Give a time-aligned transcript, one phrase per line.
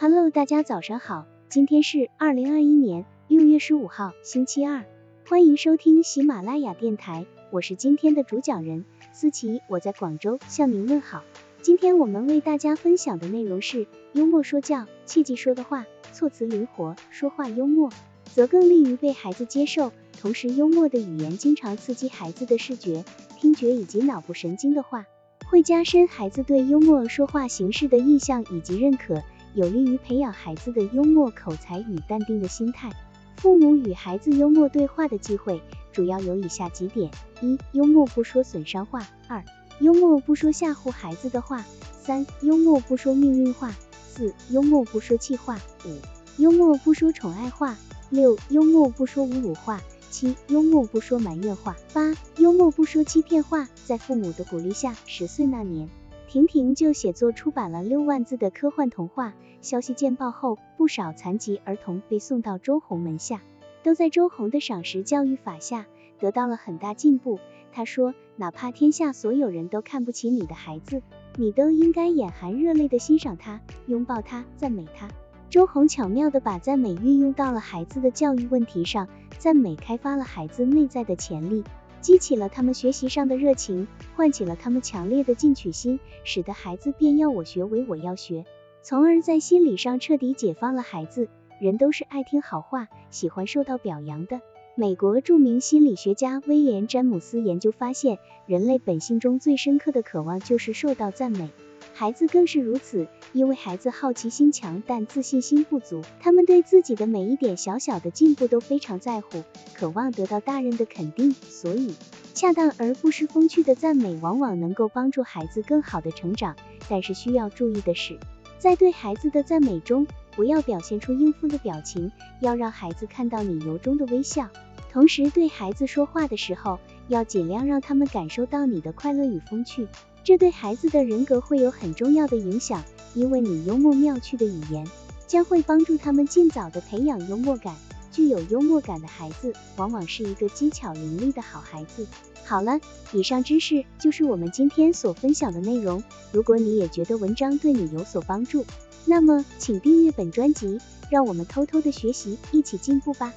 [0.00, 4.84] Hello，大家早上好，今天是二零二一年六月十五号，星期二，
[5.28, 11.24] 欢迎收听喜马拉雅电台，我是今天的主讲人思琪，我在广州向您问好。
[11.62, 17.90] 今天我们为大家分享的内容是幽默说教，切记说的话措辞灵活，说话幽默，
[18.22, 19.90] 则更利于被孩子接受。
[20.20, 23.04] 同时，幽默的语言经常刺激孩子的视觉、
[23.36, 25.06] 听觉以及脑部神经的话，
[25.50, 29.24] 会加深孩子对幽默说话形式的印象以及认可。
[29.54, 32.90] 有利于培养孩子的幽默口才与淡定的心态。
[33.36, 35.62] 父母与孩子幽默对话的机会
[35.92, 39.44] 主要有以下几点：一、幽默不说损伤话；二、
[39.80, 41.62] 幽默不说吓唬孩子的话；
[42.02, 45.98] 三、幽默不说命运话；四、幽默不说气话；五、
[46.36, 47.76] 幽默不说宠爱话；
[48.10, 49.78] 六、幽默不说侮辱话；
[50.10, 53.68] 七、幽默不说埋怨话；八、幽默不说欺骗话。
[53.84, 55.88] 在父母的鼓励下，十岁那年。
[56.28, 59.32] 婷婷就写作出版了六万字的科幻童话。
[59.62, 63.40] 消息见报后，不少残疾儿童被送到周红门下，
[63.82, 65.86] 都在周红的赏识教育法下
[66.20, 67.40] 得到了很大进步。
[67.72, 71.00] 他说，哪怕天下所有人都看不起你的孩子，
[71.36, 75.08] 你都应该眼含热泪的欣赏他，拥抱他，赞美他。
[75.48, 81.64] 周红巧妙的把赞美运用到了孩子的教育问题上，赞美开发了孩子内在的潜力。
[82.00, 88.44] 激起了他们学习上的热情，唤起了他们强烈的进取心，使得孩子便要我学为我要学，
[88.82, 91.28] 从而在心理上彻底解放了孩子。
[91.60, 94.40] 人都是爱听好话，喜欢受到表扬的。
[94.76, 101.50] 美国著名心理学家威廉·詹姆斯研究发现，人类本性中最深刻的渴望就是受到赞美。
[101.98, 106.00] 孩子更是如此，因为孩子好奇心强，但自信心不足。
[106.20, 109.42] 他们对自己的每一点小小的进步都非常在乎，
[109.74, 111.32] 渴望得到大人的肯定。
[111.32, 111.96] 所以，
[112.34, 116.54] 恰当而不失风趣的赞美，往往能够帮助孩子更好的成长。
[116.88, 118.16] 但是需要注意的是，
[118.60, 124.48] 在对孩子的赞美中，不要表现出应付的表情，要让孩子看到你由衷的微笑。
[124.92, 126.78] 同时，对孩子说话的时候，
[127.08, 129.88] 要尽量让他们感受到你的快乐与风趣。
[130.28, 132.84] 这对孩子的人格会有很重要的影响，
[133.14, 134.86] 因为你幽默妙趣的语言
[135.26, 137.74] 将会帮助他们尽早的培养幽默感。
[138.12, 142.06] 具有幽默感的孩子，往往是一个机巧伶俐的好孩子。
[142.44, 142.78] 好了，
[143.14, 146.04] 以上知识就是我们今天所分享的内容。
[146.30, 148.66] 如果你也觉得文章对你有所帮助，
[149.06, 150.78] 那么请订阅本专辑，
[151.08, 153.32] 让我们偷偷的学习，一起进步吧。